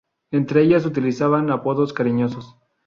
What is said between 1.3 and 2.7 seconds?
apodos cariñosos.